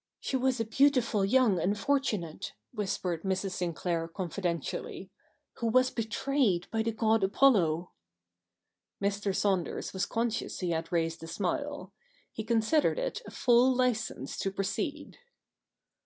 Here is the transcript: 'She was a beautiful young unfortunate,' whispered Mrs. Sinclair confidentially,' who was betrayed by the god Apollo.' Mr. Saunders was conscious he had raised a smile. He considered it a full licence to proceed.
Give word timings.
'She 0.20 0.36
was 0.36 0.60
a 0.60 0.64
beautiful 0.64 1.24
young 1.24 1.58
unfortunate,' 1.58 2.52
whispered 2.72 3.24
Mrs. 3.24 3.50
Sinclair 3.54 4.06
confidentially,' 4.06 5.10
who 5.56 5.66
was 5.66 5.90
betrayed 5.90 6.68
by 6.70 6.84
the 6.84 6.92
god 6.92 7.24
Apollo.' 7.24 7.90
Mr. 9.02 9.34
Saunders 9.34 9.92
was 9.92 10.06
conscious 10.06 10.60
he 10.60 10.70
had 10.70 10.92
raised 10.92 11.24
a 11.24 11.26
smile. 11.26 11.92
He 12.30 12.44
considered 12.44 13.00
it 13.00 13.20
a 13.26 13.32
full 13.32 13.74
licence 13.74 14.38
to 14.38 14.52
proceed. 14.52 15.18